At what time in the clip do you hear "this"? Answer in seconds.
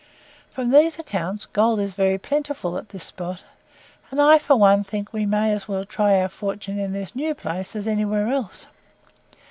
2.89-3.03, 6.93-7.15